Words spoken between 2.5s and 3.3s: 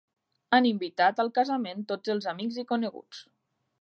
i coneguts.